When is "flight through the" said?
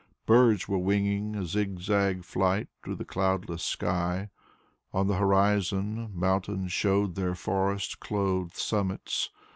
2.25-3.05